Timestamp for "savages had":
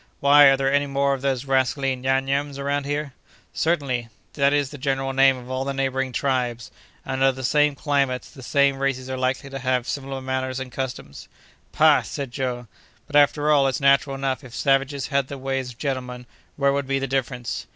14.55-15.27